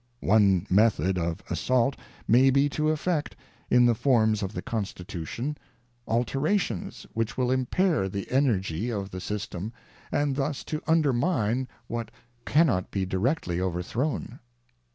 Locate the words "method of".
0.67-1.43